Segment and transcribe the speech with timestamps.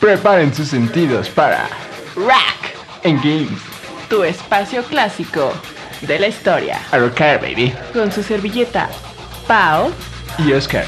[0.00, 1.68] Preparen sus sentidos para
[2.16, 3.60] Rack en Games.
[4.08, 5.52] Tu espacio clásico
[6.00, 6.80] de la historia.
[6.90, 7.74] A rockar, baby.
[7.92, 8.88] Con su servilleta
[9.46, 9.90] Pau
[10.38, 10.86] Y Oscar.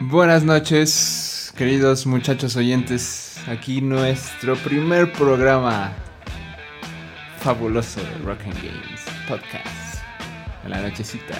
[0.00, 3.36] Buenas noches, queridos muchachos oyentes.
[3.46, 5.92] Aquí nuestro primer programa
[7.40, 10.02] fabuloso de Rock and Games Podcast.
[10.64, 11.34] En la nochecita.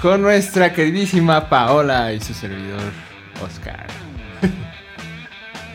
[0.00, 2.80] Con nuestra queridísima Paola y su servidor
[3.44, 3.86] Oscar.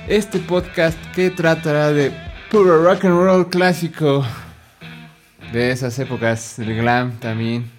[0.08, 2.12] Este podcast que tratará de
[2.52, 4.26] puro rock and roll clásico
[5.52, 7.70] de esas épocas del glam también,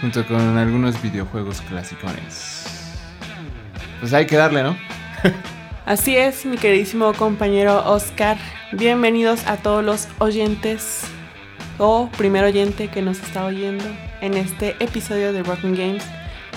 [0.00, 2.66] junto con algunos videojuegos clásicones.
[4.00, 4.76] Pues hay que darle, ¿no?
[5.84, 8.36] Así es, mi queridísimo compañero Oscar.
[8.72, 11.02] Bienvenidos a todos los oyentes
[11.78, 13.84] o primer oyente que nos está oyendo
[14.20, 16.04] en este episodio de Rocking Games.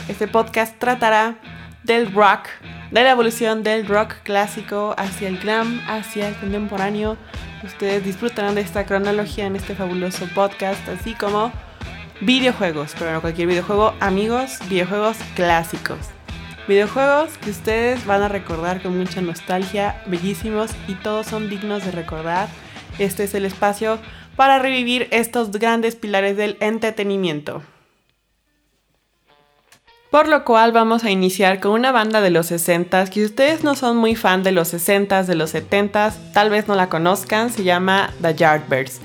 [0.08, 1.38] Este podcast tratará
[1.84, 2.48] del rock,
[2.92, 7.18] de la evolución del rock clásico hacia el glam, hacia el contemporáneo.
[7.64, 11.52] Ustedes disfrutarán de esta cronología en este fabuloso podcast, así como
[12.22, 16.00] videojuegos, pero no cualquier videojuego, amigos, videojuegos clásicos.
[16.68, 21.92] Videojuegos que ustedes van a recordar con mucha nostalgia, bellísimos y todos son dignos de
[21.92, 22.48] recordar.
[23.00, 24.00] Este es el espacio
[24.40, 27.62] para revivir estos grandes pilares del entretenimiento.
[30.10, 33.66] Por lo cual vamos a iniciar con una banda de los 60s que si ustedes
[33.66, 37.52] no son muy fan de los 60s, de los 70s, tal vez no la conozcan,
[37.52, 39.02] se llama The Yardbirds.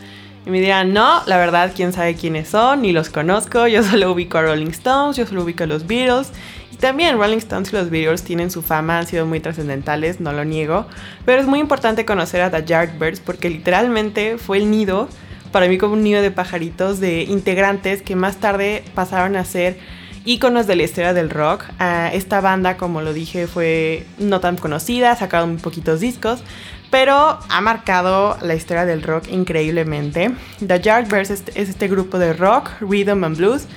[0.47, 4.13] Y me dirán, no, la verdad, quién sabe quiénes son, ni los conozco, yo solo
[4.13, 6.31] ubico a Rolling Stones, yo solo ubico a los Beatles.
[6.71, 10.33] Y también Rolling Stones y los Beatles tienen su fama, han sido muy trascendentales, no
[10.33, 10.87] lo niego.
[11.25, 15.09] Pero es muy importante conocer a The Yardbirds porque literalmente fue el nido,
[15.55, 19.79] para mí como un nido de pajaritos, de integrantes que más tarde pasaron a ser
[20.25, 21.67] íconos de la historia del rock.
[21.79, 26.43] Ah, esta banda, como lo dije, fue no tan conocida, sacaron muy poquitos discos,
[26.91, 30.33] pero ha marcado la historia del rock increíblemente.
[30.59, 33.69] The Yardbirds es, es este grupo de rock, rhythm and blues,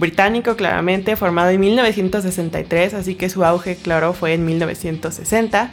[0.00, 5.70] británico claramente, formado en 1963, así que su auge, claro, fue en 1960,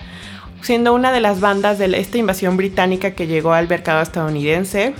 [0.61, 4.93] siendo una de las bandas de esta invasión británica que llegó al mercado estadounidense,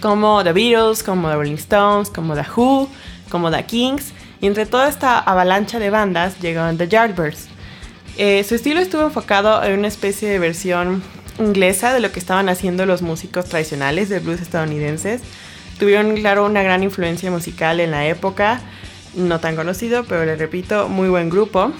[0.00, 2.88] como The Beatles, como The Rolling Stones, como The Who,
[3.30, 7.48] como The Kings, y entre toda esta avalancha de bandas llegaron The Yardbirds.
[8.16, 11.02] Eh, su estilo estuvo enfocado en una especie de versión
[11.38, 15.22] inglesa de lo que estaban haciendo los músicos tradicionales de blues estadounidenses.
[15.78, 18.60] Tuvieron, claro, una gran influencia musical en la época,
[19.14, 21.72] no tan conocido, pero le repito, muy buen grupo.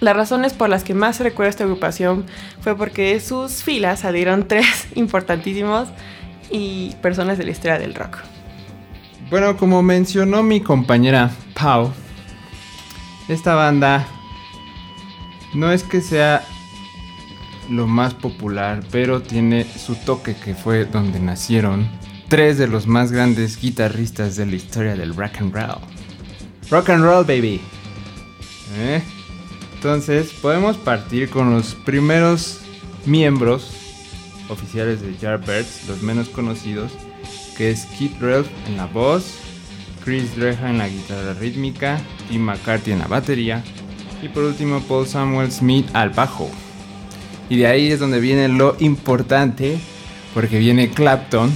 [0.00, 2.26] Las razones por las que más se recuerda esta agrupación
[2.60, 5.88] fue porque de sus filas salieron tres importantísimos
[6.50, 8.18] y personas de la historia del rock.
[9.30, 11.92] Bueno, como mencionó mi compañera Pau,
[13.28, 14.06] esta banda
[15.54, 16.44] no es que sea
[17.68, 21.88] lo más popular, pero tiene su toque que fue donde nacieron
[22.28, 25.80] tres de los más grandes guitarristas de la historia del rock and roll.
[26.70, 27.60] Rock and roll, baby.
[28.78, 29.02] ¿Eh?
[29.74, 32.60] Entonces, podemos partir con los primeros
[33.04, 33.75] miembros
[34.48, 36.92] oficiales de Yardbirds, los menos conocidos,
[37.56, 39.34] que es Keith Relf en la voz,
[40.04, 41.98] Chris Dreja en la guitarra rítmica,
[42.28, 43.62] Tim McCarthy en la batería
[44.22, 46.50] y por último Paul Samuel Smith al bajo.
[47.48, 49.78] Y de ahí es donde viene lo importante,
[50.34, 51.50] porque viene Clapton.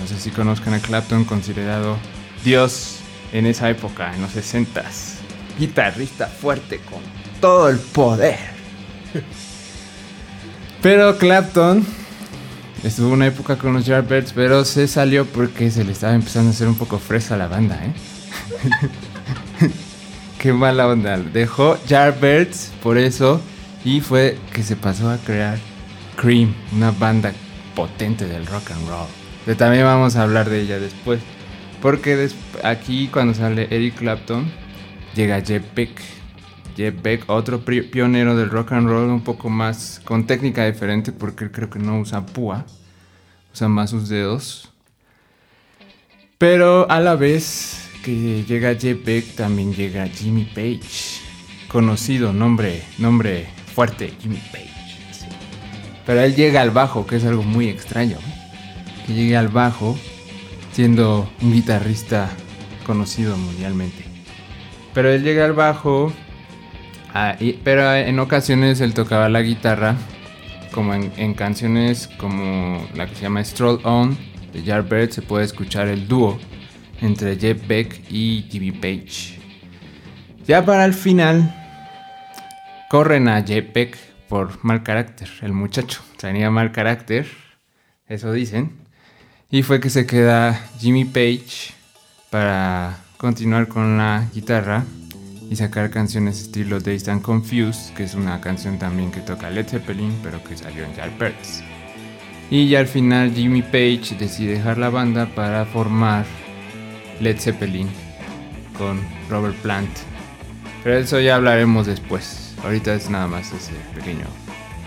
[0.00, 1.96] No sé si conozcan a Clapton, considerado
[2.44, 3.00] Dios
[3.32, 5.16] en esa época, en los 60s.
[5.58, 7.00] Guitarrista fuerte con
[7.40, 8.38] todo el poder.
[10.84, 11.82] Pero Clapton
[12.82, 16.52] estuvo una época con los Yardbirds, pero se salió porque se le estaba empezando a
[16.52, 17.94] hacer un poco fresa a la banda, ¿eh?
[20.38, 21.16] Qué mala onda.
[21.16, 23.40] Dejó Yardbirds por eso
[23.82, 25.56] y fue que se pasó a crear
[26.20, 27.32] Cream, una banda
[27.74, 29.08] potente del rock and roll.
[29.46, 31.20] Pero también vamos a hablar de ella después.
[31.80, 32.28] Porque
[32.62, 34.52] aquí cuando sale Eric Clapton,
[35.14, 35.98] llega Jeff Beck.
[36.76, 41.50] Jeff Beck, otro pionero del rock and roll, un poco más con técnica diferente porque
[41.50, 42.66] creo que no usa púa,
[43.52, 44.72] usa más sus dedos.
[46.38, 51.20] Pero a la vez que llega Jeff Beck, también llega Jimmy Page,
[51.68, 54.74] conocido, nombre, nombre fuerte, Jimmy Page.
[56.06, 58.18] Pero él llega al bajo, que es algo muy extraño.
[59.06, 59.98] Que llegue al bajo
[60.72, 62.30] siendo un guitarrista
[62.86, 64.04] conocido mundialmente.
[64.92, 66.12] Pero él llega al bajo
[67.16, 69.94] Ah, pero en ocasiones él tocaba la guitarra,
[70.72, 74.18] como en, canciones como la que se llama Stroll On
[74.52, 76.40] de Yardbird, se puede escuchar el dúo
[77.00, 79.38] entre Jeff Beck y Jimmy Page.
[80.44, 81.54] Ya para el final,
[82.90, 83.96] corren a Jeff Beck
[84.28, 85.28] por mal carácter.
[85.40, 87.28] El muchacho tenía mal carácter,
[88.08, 88.72] eso dicen.
[89.52, 91.74] Y fue que se queda Jimmy Page
[92.30, 94.82] para continuar con la guitarra
[95.50, 99.68] y sacar canciones estilo Dazed and Confused, que es una canción también que toca Led
[99.68, 101.62] Zeppelin, pero que salió en Yardbirds.
[102.50, 106.24] Y ya al final Jimmy Page decide dejar la banda para formar
[107.20, 107.88] Led Zeppelin
[108.76, 109.90] con Robert Plant.
[110.82, 112.54] Pero eso ya hablaremos después.
[112.62, 114.26] Ahorita es nada más ese pequeño,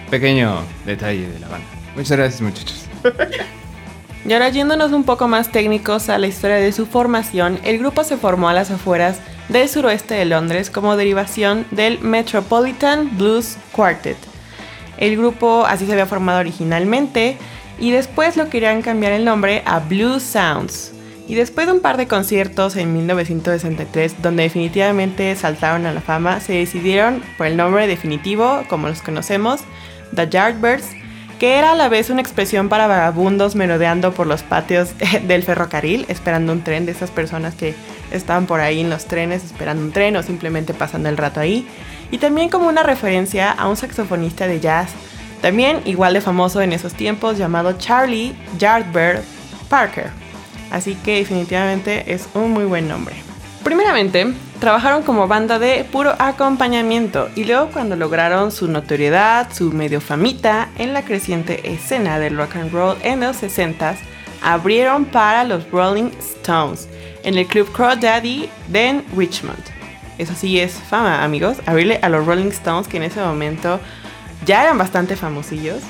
[0.09, 1.67] pequeño detalle de la banda.
[1.95, 2.85] Muchas gracias muchachos.
[4.25, 8.03] Y ahora yéndonos un poco más técnicos a la historia de su formación, el grupo
[8.03, 14.17] se formó a las afueras del suroeste de Londres como derivación del Metropolitan Blues Quartet.
[14.97, 17.37] El grupo así se había formado originalmente
[17.79, 20.93] y después lo querían cambiar el nombre a Blue Sounds.
[21.27, 26.39] Y después de un par de conciertos en 1963 donde definitivamente saltaron a la fama,
[26.39, 29.61] se decidieron por el nombre definitivo, como los conocemos,
[30.15, 30.87] The Yardbirds,
[31.39, 34.89] que era a la vez una expresión para vagabundos merodeando por los patios
[35.27, 37.75] del ferrocarril, esperando un tren de esas personas que
[38.11, 41.67] estaban por ahí en los trenes esperando un tren o simplemente pasando el rato ahí,
[42.11, 44.91] y también como una referencia a un saxofonista de jazz,
[45.41, 49.21] también igual de famoso en esos tiempos, llamado Charlie Yardbird
[49.69, 50.09] Parker.
[50.71, 53.26] Así que definitivamente es un muy buen nombre.
[53.67, 59.99] Primeramente, trabajaron como banda de puro acompañamiento y luego cuando lograron su notoriedad, su medio
[59.99, 63.97] famita en la creciente escena del rock and roll en los 60s,
[64.41, 66.87] abrieron para los Rolling Stones
[67.25, 69.65] en el club Daddy de Richmond.
[70.17, 73.81] Eso sí es fama, amigos, abrirle a los Rolling Stones que en ese momento
[74.45, 75.81] ya eran bastante famosillos.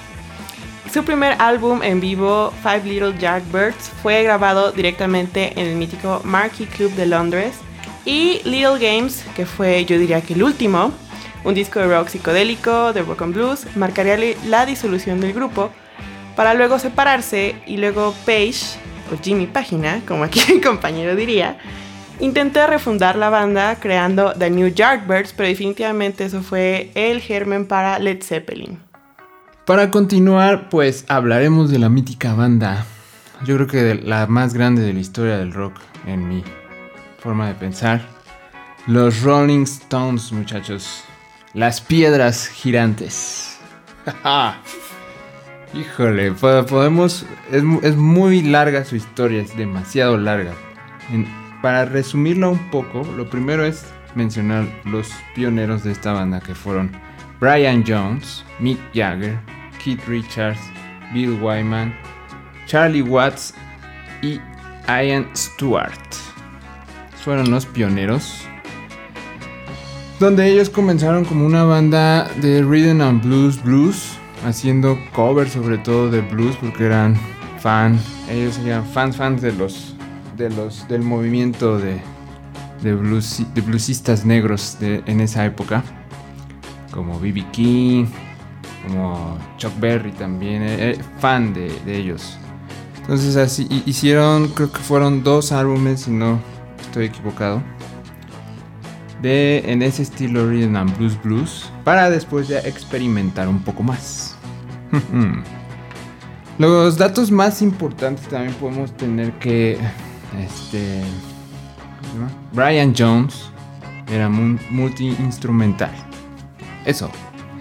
[0.91, 6.65] Su primer álbum en vivo, Five Little Yardbirds, fue grabado directamente en el mítico Marquee
[6.65, 7.53] Club de Londres
[8.07, 10.93] y Little Games, que fue yo diría que el último,
[11.43, 14.17] un disco de rock psicodélico, de rock and blues, marcaría
[14.47, 15.69] la disolución del grupo
[16.37, 18.79] para luego separarse y luego Page,
[19.11, 21.57] o Jimmy Página, como aquí mi compañero diría,
[22.21, 27.99] intenté refundar la banda creando The New Yardbirds, pero definitivamente eso fue el germen para
[27.99, 28.79] Led Zeppelin.
[29.65, 32.85] Para continuar, pues hablaremos de la mítica banda,
[33.43, 35.73] yo creo que la más grande de la historia del rock
[36.05, 36.41] en mi
[37.27, 37.99] forma de pensar.
[38.85, 41.03] Los Rolling Stones, muchachos.
[41.53, 43.59] Las piedras girantes.
[45.73, 47.25] Híjole, podemos...
[47.51, 50.53] Es, muy larga su historia, es demasiado larga.
[51.61, 53.85] para resumirla un poco, lo primero es
[54.15, 56.89] mencionar los pioneros de esta banda que fueron
[57.41, 59.37] Brian Jones, Mick Jagger,
[59.83, 60.61] Keith Richards,
[61.13, 61.93] Bill Wyman,
[62.67, 63.53] Charlie Watts
[64.21, 64.39] y
[64.87, 66.26] Ian Stewart
[67.27, 68.39] fueron los pioneros.
[70.17, 76.09] Donde ellos comenzaron como una banda de rhythm and blues blues, haciendo covers sobre todo
[76.09, 77.17] de blues porque eran
[77.59, 77.99] fan,
[78.31, 79.93] ellos eran fans fans de los
[80.37, 81.99] de los del movimiento de
[82.81, 85.83] de, blues, de bluesistas negros en esa época,
[86.91, 87.43] como B.B.
[87.51, 88.05] King,
[88.87, 92.37] como Chuck Berry también, eh, eh, fan de, de ellos.
[93.01, 96.39] Entonces así hicieron, creo que fueron dos álbumes, si no
[96.87, 97.61] estoy equivocado.
[99.21, 101.71] De, en ese estilo Rhythm Blues Blues.
[101.83, 104.35] Para después ya experimentar un poco más.
[106.59, 109.77] Los datos más importantes también podemos tener que.
[110.39, 111.01] Este.
[112.53, 113.51] Brian Jones
[114.11, 115.91] era multi-instrumental.
[116.85, 117.11] Eso.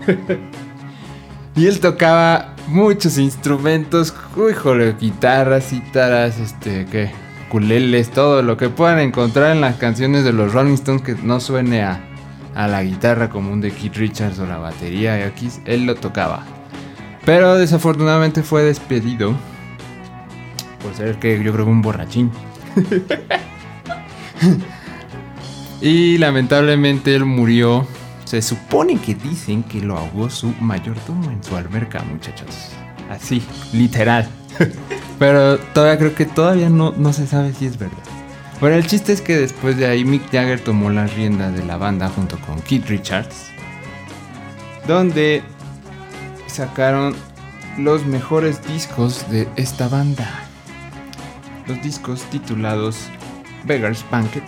[1.56, 4.14] y él tocaba muchos instrumentos.
[4.34, 7.25] Joder, guitarras, cítaras, este, ¿qué?
[7.48, 11.40] Culeles, todo lo que puedan encontrar en las canciones de los Rolling Stones que no
[11.40, 12.00] suene a,
[12.54, 16.44] la guitarra común de Keith Richards o la batería, y aquí él lo tocaba.
[17.24, 19.34] Pero desafortunadamente fue despedido
[20.82, 22.30] por ser que yo creo que un borrachín.
[25.82, 27.86] y lamentablemente él murió.
[28.24, 32.70] Se supone que dicen que lo ahogó su mayordomo en su alberca, muchachos.
[33.08, 34.28] Así, literal.
[35.18, 37.96] Pero todavía creo que todavía no, no se sabe si es verdad.
[38.60, 41.76] Bueno, el chiste es que después de ahí Mick Jagger tomó la rienda de la
[41.76, 43.48] banda junto con Keith Richards.
[44.86, 45.42] Donde
[46.46, 47.14] sacaron
[47.76, 50.26] los mejores discos de esta banda.
[51.66, 53.08] Los discos titulados
[53.64, 54.44] Beggar's Banquet,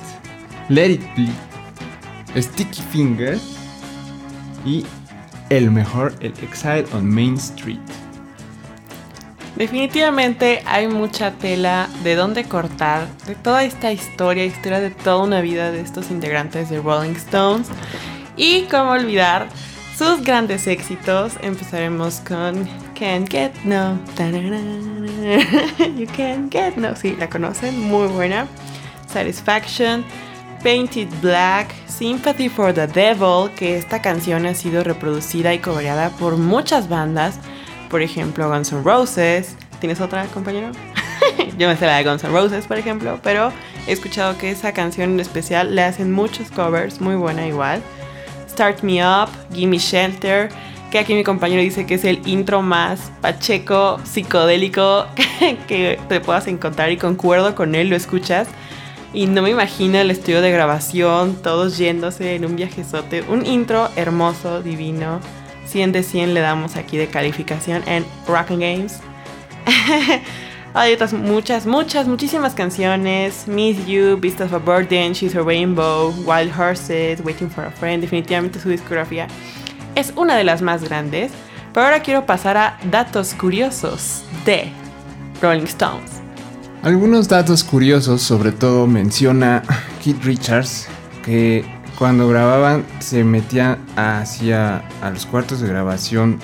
[0.69, 3.43] Let It Be, Sticky Fingers
[4.65, 4.87] y
[5.51, 7.81] el mejor, el Exile on Main Street.
[9.59, 15.41] Definitivamente hay mucha tela de dónde cortar de toda esta historia, historia de toda una
[15.41, 17.67] vida de estos integrantes de Rolling Stones.
[18.37, 19.49] Y cómo olvidar
[19.97, 21.33] sus grandes éxitos.
[21.43, 23.99] Empezaremos con Can't Get No.
[25.99, 26.95] You Can't Get No.
[26.95, 28.47] Sí, la conocen, muy buena.
[29.13, 30.05] Satisfaction.
[30.63, 36.37] Painted Black, Sympathy for the Devil, que esta canción ha sido reproducida y cobrada por
[36.37, 37.41] muchas bandas,
[37.89, 39.57] por ejemplo Guns N' Roses.
[39.81, 40.73] ¿Tienes otra, compañero?
[41.59, 43.53] Yo me sé la de Guns N' Roses, por ejemplo, pero
[43.87, 47.83] he escuchado que esa canción en especial le hacen muchos covers, muy buena igual.
[48.49, 50.49] Start Me Up, Gimme Shelter,
[50.91, 55.07] que aquí mi compañero dice que es el intro más pacheco, psicodélico
[55.69, 58.49] que te puedas encontrar y concuerdo con él, lo escuchas.
[59.13, 63.23] Y no me imagino el estudio de grabación, todos yéndose en un viajezote.
[63.23, 65.21] Un intro hermoso, divino.
[65.69, 69.01] 100 de 100 le damos aquí de calificación en Rockin' Games.
[70.75, 73.47] Hay otras muchas, muchas, muchísimas canciones.
[73.47, 78.01] Miss You, Beast of a Burden, She's a Rainbow, Wild Horses, Waiting for a Friend.
[78.01, 79.27] Definitivamente su discografía
[79.95, 81.33] es una de las más grandes.
[81.73, 84.71] Pero ahora quiero pasar a datos curiosos de
[85.41, 86.11] Rolling Stones.
[86.83, 89.63] Algunos datos curiosos, sobre todo menciona
[90.03, 90.87] Keith Richards,
[91.25, 91.65] que
[91.99, 96.39] cuando grababan se metían hacia a los cuartos de grabación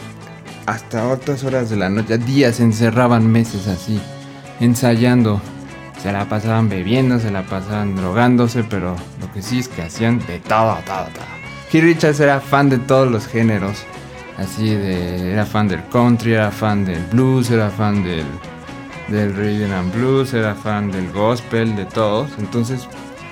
[0.67, 4.01] hasta otras horas de la noche, días, encerraban meses así,
[4.61, 5.41] ensayando.
[6.03, 10.19] Se la pasaban bebiendo, se la pasaban drogándose, pero lo que sí es que hacían
[10.27, 11.25] de todo, todo, todo.
[11.71, 13.85] Keith Richards era fan de todos los géneros,
[14.37, 18.27] así de, era fan del country, era fan del blues, era fan del
[19.09, 22.31] del rhythm and blues, era fan del gospel, de todos.
[22.39, 22.89] Entonces,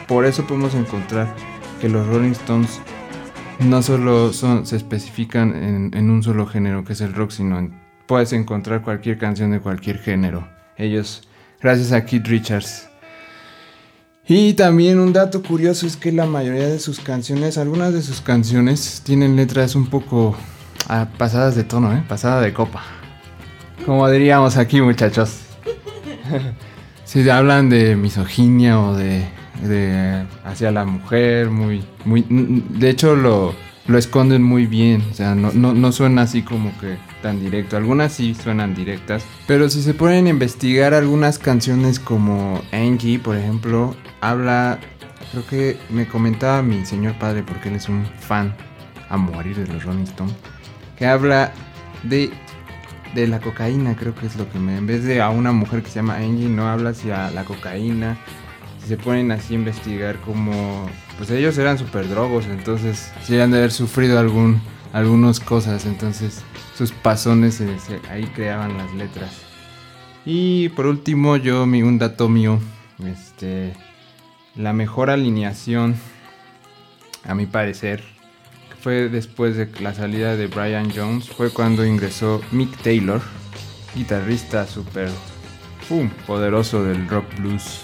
[0.06, 1.34] por eso podemos encontrar
[1.82, 2.80] que los Rolling Stones
[3.58, 7.70] no solo son, se especifican en, un solo género, que es el rock, sino
[8.06, 10.46] puedes encontrar cualquier canción de cualquier género.
[10.76, 11.26] Ellos,
[11.60, 12.88] gracias a Keith Richards.
[14.28, 18.20] Y también un dato curioso es que la mayoría de sus canciones, algunas de sus
[18.20, 20.36] canciones, tienen letras un poco
[20.88, 22.04] ah, pasadas de tono, ¿eh?
[22.08, 22.84] pasada de copa.
[23.84, 25.40] Como diríamos aquí, muchachos
[27.04, 29.26] si hablan de misoginia o de,
[30.44, 33.54] hacia la mujer, muy, muy, de hecho lo,
[33.86, 38.12] lo esconden muy bien, o sea, no, no, suena así como que tan directo, algunas
[38.12, 43.94] sí suenan directas, pero si se ponen a investigar algunas canciones como Angie, por ejemplo,
[44.20, 44.78] habla,
[45.30, 48.54] creo que me comentaba mi señor padre, porque él es un fan
[49.08, 50.34] a morir de los Rolling Stones,
[50.96, 51.52] que habla
[52.02, 52.30] de
[53.14, 54.76] de la cocaína, creo que es lo que me.
[54.76, 58.18] En vez de a una mujer que se llama Angie, no habla hacia la cocaína.
[58.86, 60.88] Se ponen así a investigar como.
[61.16, 64.60] Pues ellos eran super drogos, entonces sí han de haber sufrido algún,
[64.92, 66.42] algunas cosas, entonces
[66.76, 67.62] sus pasones
[68.10, 69.42] ahí creaban las letras.
[70.24, 72.58] Y por último, yo, mi, un dato mío,
[73.04, 73.72] este,
[74.56, 75.96] la mejor alineación,
[77.24, 78.02] a mi parecer,
[78.80, 83.20] fue después de la salida de Brian Jones, fue cuando ingresó Mick Taylor,
[83.94, 85.08] guitarrista súper
[86.26, 87.82] poderoso del rock blues,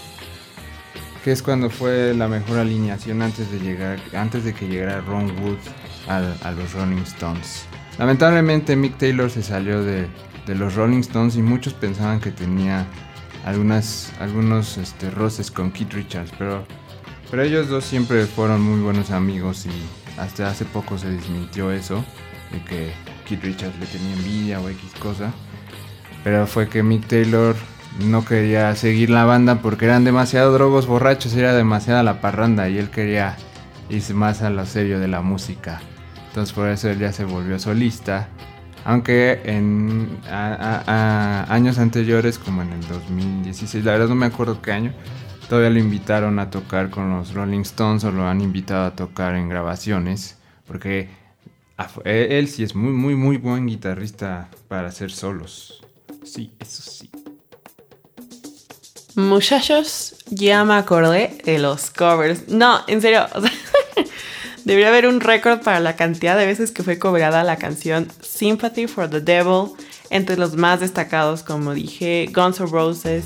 [1.29, 5.29] que es cuando fue la mejor alineación antes de llegar, antes de que llegara Ron
[5.39, 5.59] Wood
[6.07, 7.67] a, los Rolling Stones.
[7.99, 10.07] Lamentablemente Mick Taylor se salió de,
[10.47, 12.87] los Rolling Stones y muchos pensaban que tenía
[13.45, 16.65] algunas, algunos este, roces con Keith Richards, pero,
[17.29, 22.03] pero ellos dos siempre fueron muy buenos amigos y hasta hace poco se desmintió eso,
[22.51, 22.91] de que
[23.27, 25.31] Keith Richards le tenía envidia o X cosa.
[26.23, 27.55] Pero fue que Mick Taylor
[27.99, 32.77] no quería seguir la banda porque eran demasiado drogos borrachos, era demasiada la parranda y
[32.77, 33.35] él quería
[33.89, 35.81] irse más a lo serio de la música.
[36.27, 38.29] Entonces por eso él ya se volvió solista.
[38.85, 44.93] Aunque en años anteriores, como en el 2016, la verdad no me acuerdo qué año,
[45.49, 49.33] Todavía lo invitaron a tocar con los Rolling Stones o lo han invitado a tocar
[49.33, 50.37] en grabaciones.
[50.67, 51.09] Porque
[52.05, 55.83] él sí es muy, muy, muy buen guitarrista para hacer solos.
[56.23, 57.09] Sí, eso sí.
[59.19, 62.47] Muchachos, ya me acordé de los covers.
[62.47, 63.27] No, en serio.
[64.65, 68.87] debería haber un récord para la cantidad de veces que fue cobrada la canción Sympathy
[68.87, 69.73] for the Devil.
[70.09, 73.25] Entre los más destacados, como dije, Guns N' Roses,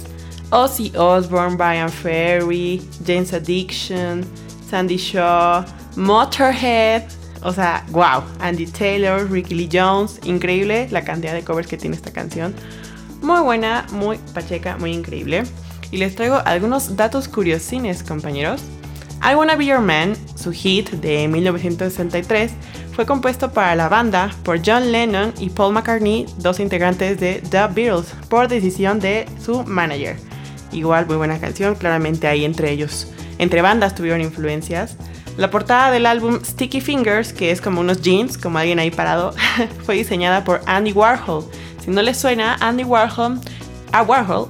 [0.50, 4.25] Ozzy Osbourne, Brian Ferry, James Addiction,
[4.69, 5.63] Sandy Shaw,
[5.95, 7.03] Motorhead,
[7.43, 11.95] o sea, wow, Andy Taylor, Ricky Lee Jones, increíble la cantidad de covers que tiene
[11.95, 12.53] esta canción.
[13.21, 15.43] Muy buena, muy pacheca, muy increíble.
[15.93, 18.63] Y les traigo algunos datos curiosines, compañeros.
[19.21, 22.51] I Wanna Be Your Man, su hit de 1963,
[22.93, 27.67] fue compuesto para la banda por John Lennon y Paul McCartney, dos integrantes de The
[27.67, 30.17] Beatles, por decisión de su manager.
[30.71, 34.97] Igual muy buena canción, claramente ahí entre ellos, entre bandas tuvieron influencias.
[35.38, 39.35] La portada del álbum Sticky Fingers, que es como unos jeans, como alguien ahí parado,
[39.85, 41.45] fue diseñada por Andy Warhol.
[41.85, 43.39] Si no les suena, Andy Warhol,
[43.91, 44.50] a Warhol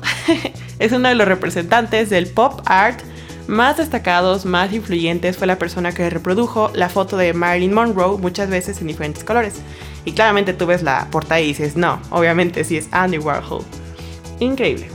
[0.84, 3.00] es uno de los representantes del pop art
[3.48, 8.50] más destacados, más influyentes, fue la persona que reprodujo la foto de Marilyn Monroe muchas
[8.50, 9.56] veces en diferentes colores.
[10.04, 13.64] Y claramente tú ves la portada y dices, no, obviamente sí es Andy Warhol.
[14.40, 14.90] Increíble.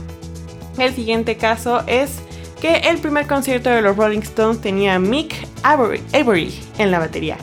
[0.77, 2.19] El siguiente caso es
[2.61, 7.37] que el primer concierto de los Rolling Stones tenía Mick Avery, en la batería.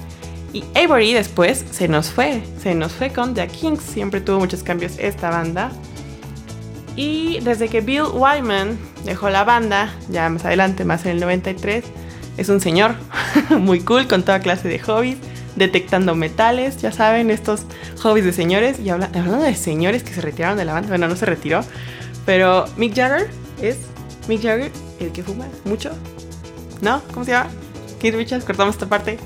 [0.53, 4.63] Y Avery después se nos fue, se nos fue con The Kings, siempre tuvo muchos
[4.63, 5.73] cambios esta banda.
[6.97, 11.85] Y desde que Bill Wyman dejó la banda, ya más adelante, más en el 93,
[12.39, 12.95] es un señor
[13.51, 15.19] muy cool con toda clase de hobbies,
[15.57, 17.63] detectando metales, ya saben, estos
[18.03, 18.81] hobbies de señores.
[18.81, 21.63] Y hablando de señores que se retiraron de la banda, bueno, no se retiró,
[22.25, 23.29] pero Mick Jagger
[23.61, 23.79] es
[24.27, 25.91] Mick Jagger el que fuma mucho.
[26.81, 27.03] ¿No?
[27.13, 27.51] ¿Cómo se llama?
[28.01, 29.19] Keith Richards, cortamos esta parte.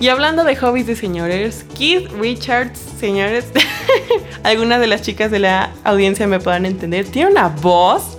[0.00, 3.46] Y hablando de hobbies de señores, Keith Richards, señores,
[4.42, 8.18] algunas de las chicas de la audiencia me puedan entender, tiene una voz.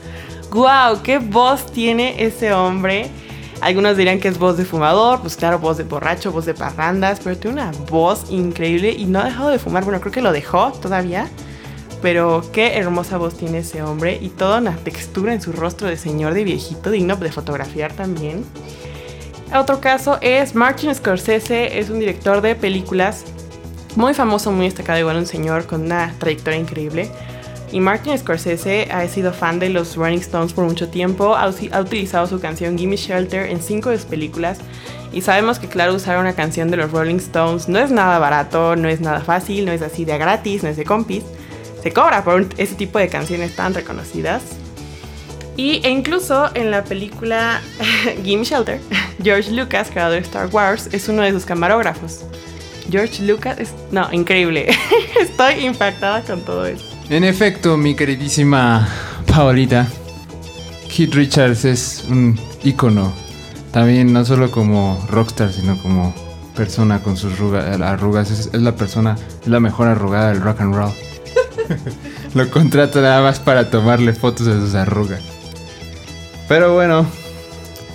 [0.51, 1.01] ¡Wow!
[1.03, 3.09] ¿Qué voz tiene ese hombre?
[3.61, 7.19] Algunos dirían que es voz de fumador, pues claro, voz de borracho, voz de parrandas,
[7.23, 9.83] pero tiene una voz increíble y no ha dejado de fumar.
[9.83, 11.27] Bueno, creo que lo dejó todavía,
[12.01, 15.97] pero qué hermosa voz tiene ese hombre y toda una textura en su rostro de
[15.97, 18.45] señor de viejito, digno de fotografiar también.
[19.57, 23.23] Otro caso es Martin Scorsese, es un director de películas
[23.95, 27.09] muy famoso, muy destacado, igual un señor con una trayectoria increíble.
[27.71, 31.47] Y Martin Scorsese ha sido fan de los Rolling Stones por mucho tiempo, ha,
[31.79, 34.59] utilizado su canción Gimme Shelter en cinco de sus películas.
[35.13, 38.75] Y sabemos que, claro, usar una canción de los Rolling Stones no es nada barato,
[38.75, 41.23] no es nada fácil, no es así de gratis, no es de compis.
[41.81, 44.43] Se cobra por ese tipo de canciones tan reconocidas.
[45.57, 47.61] Y, e incluso en la película
[48.23, 48.79] Gimme Shelter,
[49.23, 52.25] George Lucas, creador de Star Wars, es uno de sus camarógrafos.
[52.89, 53.73] George Lucas es...
[53.91, 54.67] No, increíble.
[55.19, 56.85] Estoy impactada con todo esto.
[57.09, 58.87] En efecto, mi queridísima
[59.27, 59.87] Paolita,
[60.93, 63.13] Keith Richards es un ícono.
[63.71, 66.13] También no solo como rockstar, sino como
[66.55, 67.33] persona con sus
[67.81, 68.31] arrugas.
[68.31, 70.91] Es, la persona, es la mejor arrugada del rock and roll.
[72.33, 75.34] Lo contrata nada más para tomarle fotos de sus arrugas.
[76.47, 77.07] Pero bueno,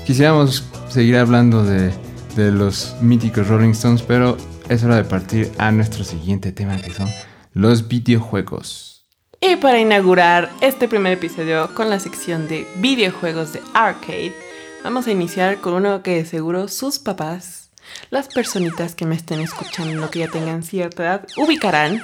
[0.07, 1.93] quisiéramos seguir hablando de,
[2.35, 4.37] de los míticos Rolling Stones, pero
[4.69, 7.09] es hora de partir a nuestro siguiente tema que son
[7.53, 9.07] los videojuegos.
[9.41, 14.35] Y para inaugurar este primer episodio con la sección de videojuegos de arcade,
[14.83, 17.71] vamos a iniciar con uno que seguro sus papás,
[18.11, 22.03] las personitas que me estén escuchando que ya tengan cierta edad, ubicarán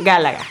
[0.00, 0.44] Gálaga.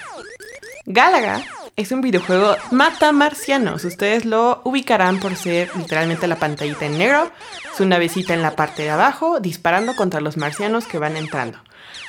[0.85, 1.43] Gálaga
[1.77, 3.85] es un videojuego mata marcianos.
[3.85, 7.31] Ustedes lo ubicarán por ser literalmente la pantallita en negro,
[7.75, 11.59] su navecita en la parte de abajo, disparando contra los marcianos que van entrando.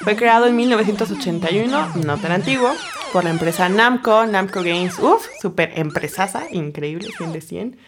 [0.00, 2.72] Fue creado en 1981, no tan antiguo,
[3.12, 7.78] por la empresa Namco, Namco Games, uff, super empresaza, increíble, 100 de 100.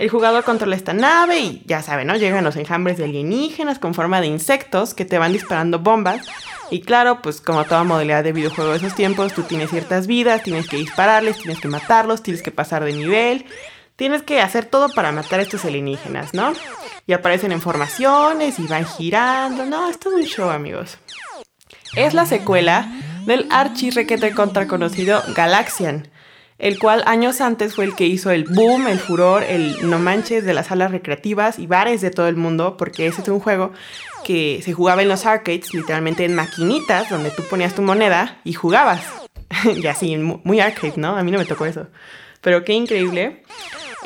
[0.00, 2.16] El jugador controla esta nave y ya saben, ¿no?
[2.16, 6.26] Llegan los enjambres de alienígenas con forma de insectos que te van disparando bombas
[6.70, 10.42] y claro, pues como toda modalidad de videojuego de esos tiempos, tú tienes ciertas vidas,
[10.42, 13.44] tienes que dispararles, tienes que matarlos, tienes que pasar de nivel,
[13.96, 16.54] tienes que hacer todo para matar a estos alienígenas, ¿no?
[17.06, 19.66] Y aparecen en formaciones y van girando.
[19.66, 20.96] No, es todo un show, amigos.
[21.94, 22.90] Es la secuela
[23.26, 26.08] del archi requete contra conocido Galaxian,
[26.60, 30.44] el cual años antes fue el que hizo el boom, el furor, el no manches
[30.44, 33.72] de las salas recreativas y bares de todo el mundo, porque ese es un juego
[34.24, 38.52] que se jugaba en los arcades, literalmente en maquinitas, donde tú ponías tu moneda y
[38.52, 39.02] jugabas.
[39.74, 41.16] y así, muy arcade, ¿no?
[41.16, 41.86] A mí no me tocó eso.
[42.42, 43.42] Pero qué increíble.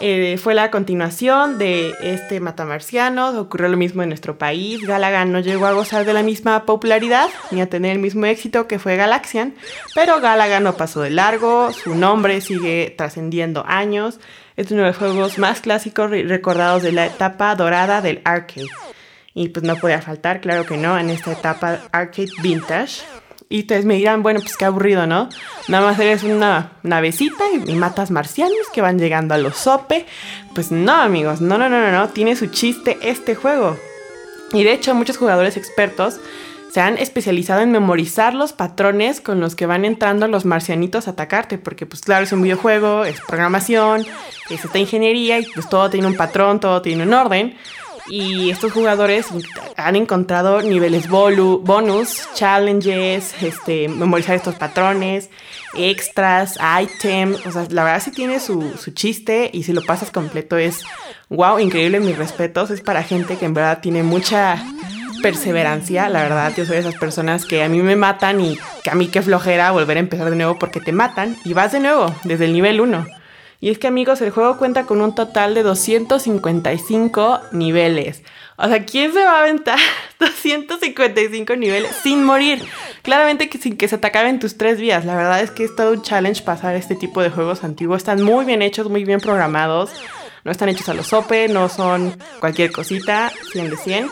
[0.01, 3.37] Eh, fue la continuación de este Matamarcianos.
[3.37, 4.85] Ocurrió lo mismo en nuestro país.
[4.85, 8.67] Galaga no llegó a gozar de la misma popularidad ni a tener el mismo éxito
[8.67, 9.55] que fue Galaxian,
[9.95, 11.73] pero Galaga no pasó de largo.
[11.73, 14.19] Su nombre sigue trascendiendo años.
[14.57, 18.69] Es uno de los juegos más clásicos recordados de la etapa dorada del arcade.
[19.33, 23.03] Y pues no podía faltar, claro que no, en esta etapa arcade vintage.
[23.49, 25.29] Y ustedes me dirán, bueno, pues qué aburrido, ¿no?
[25.69, 30.07] Nada más eres una navecita y, matas marcianos que van llegando a los sope.
[30.55, 33.77] Pues no, amigos, no, no, no, no, no, tiene su chiste este juego.
[34.53, 36.21] Y de hecho, muchos jugadores expertos
[36.75, 41.13] se han especializado en memorizar los patrones con los que van entrando los marcianitos a
[41.13, 44.05] atacarte, porque pues claro, es un videojuego, es programación,
[44.51, 47.57] es esta ingeniería y pues todo tiene un patrón, todo tiene un orden.
[48.07, 49.27] Y estos jugadores
[49.77, 55.31] han encontrado niveles bonus, challenges, este, memorizar estos patrones,
[55.75, 57.47] extras, items.
[57.47, 60.83] O sea, la verdad sí tiene su, su chiste y si lo pasas completo es
[61.31, 62.71] wow, increíble, mis respetos.
[62.71, 64.63] Es para gente que en verdad tiene mucha
[65.23, 66.11] perseverancia.
[66.11, 68.95] La verdad, yo soy de esas personas que a mí me matan y que a
[68.95, 72.15] mí qué flojera volver a empezar de nuevo porque te matan y vas de nuevo
[72.25, 73.24] desde el nivel 1.
[73.65, 78.23] Y es que amigos, el juego cuenta con un total de 255 niveles.
[78.59, 79.79] O sea, ¿quién se va a aventar
[80.21, 82.63] 255 niveles sin morir?
[83.01, 85.07] Claramente que sin que se te acaben tus tres vías.
[85.07, 87.97] La verdad es que es todo un challenge pasar este tipo de juegos antiguos.
[87.97, 89.93] Están muy bien hechos, muy bien programados.
[90.45, 94.11] No están hechos a los sope, no son cualquier cosita, 100 de 100.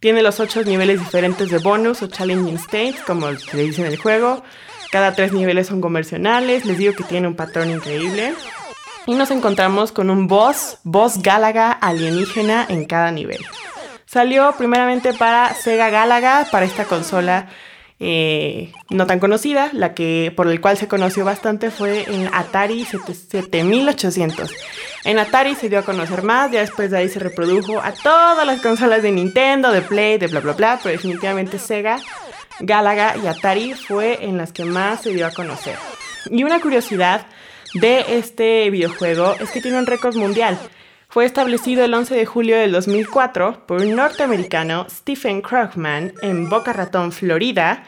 [0.00, 3.98] Tiene los 8 niveles diferentes de bonus o challenging states, como se dice en el
[3.98, 4.42] juego.
[4.90, 6.64] Cada tres niveles son conversionales.
[6.64, 8.34] Les digo que tiene un patrón increíble.
[9.06, 13.44] Y nos encontramos con un boss, boss Gálaga alienígena en cada nivel.
[14.06, 17.48] Salió primeramente para Sega Galaga, para esta consola
[18.02, 22.86] eh, no tan conocida, la que por el cual se conoció bastante fue en Atari
[22.86, 24.50] 7800.
[25.04, 28.46] En Atari se dio a conocer más, ya después de ahí se reprodujo a todas
[28.46, 32.00] las consolas de Nintendo, de Play, de bla bla bla, pero definitivamente Sega,
[32.60, 35.76] Galaga y Atari fue en las que más se dio a conocer.
[36.30, 37.26] Y una curiosidad
[37.74, 40.58] de este videojuego es que tiene un récord mundial.
[41.08, 46.72] Fue establecido el 11 de julio del 2004 por un norteamericano, Stephen Krugman, en Boca
[46.72, 47.82] Ratón, Florida,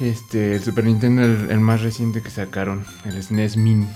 [0.00, 3.88] Este, el Super Nintendo, el, más reciente que sacaron, el SNES Mini.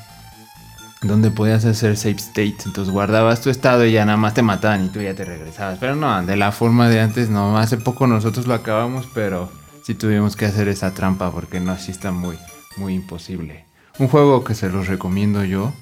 [1.03, 2.57] Donde podías hacer save state.
[2.65, 5.79] Entonces guardabas tu estado y ya nada más te mataban y tú ya te regresabas.
[5.79, 7.59] Pero no, de la forma de antes no.
[7.59, 9.51] Hace poco nosotros lo acabamos, pero
[9.85, 12.39] sí tuvimos que hacer esa trampa porque no, así está muy,
[12.77, 13.67] muy imposible.
[13.99, 15.73] Un juego que se los recomiendo yo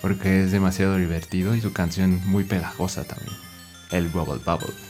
[0.00, 3.36] porque es demasiado divertido y su canción muy pegajosa también.
[3.90, 4.87] El Bubble Bubble.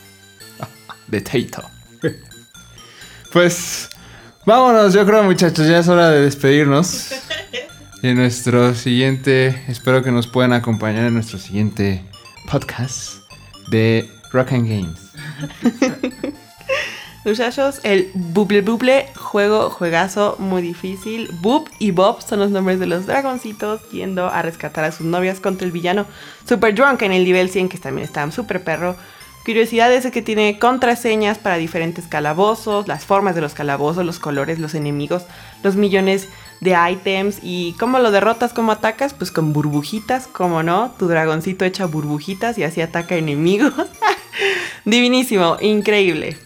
[1.09, 1.63] De Taito.
[3.33, 3.89] pues
[4.47, 7.13] vámonos, yo creo muchachos, ya es hora de despedirnos.
[8.03, 12.05] Y en nuestro siguiente, espero que nos puedan acompañar en nuestro siguiente
[12.49, 13.17] podcast
[13.71, 15.01] de Rock and Games.
[17.25, 21.29] Muchachos, el Bubble Bubble, juego, juegazo, muy difícil.
[21.41, 25.41] Boop y Bob son los nombres de los dragoncitos yendo a rescatar a sus novias
[25.41, 26.07] contra el villano
[26.49, 28.97] Super Drunk en el nivel 100, que también está súper perro.
[29.45, 34.59] Curiosidad es que tiene contraseñas para diferentes calabozos, las formas de los calabozos, los colores,
[34.59, 35.25] los enemigos,
[35.63, 36.29] los millones
[36.61, 41.65] de items y cómo lo derrotas, cómo atacas, pues con burbujitas, como no, tu dragoncito
[41.65, 43.73] echa burbujitas y así ataca enemigos.
[44.85, 46.37] Divinísimo, increíble.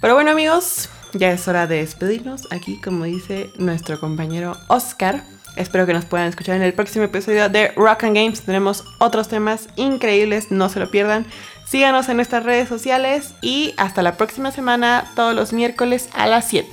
[0.00, 2.48] Pero bueno amigos, ya es hora de despedirnos.
[2.50, 5.22] Aquí, como dice nuestro compañero Oscar,
[5.56, 8.42] espero que nos puedan escuchar en el próximo episodio de Rock and Games.
[8.42, 11.26] Tenemos otros temas increíbles, no se lo pierdan.
[11.72, 16.46] Síganos en nuestras redes sociales y hasta la próxima semana, todos los miércoles a las
[16.48, 16.68] 7.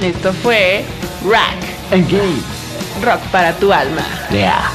[0.00, 0.84] Esto fue
[1.28, 1.58] Rack
[1.90, 2.44] Engage.
[3.02, 4.04] Rock para tu alma.
[4.30, 4.70] Yeah.